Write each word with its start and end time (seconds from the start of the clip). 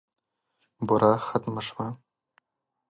بوره 0.87 1.11
ختمه 1.27 1.61
شوه. 1.67 1.87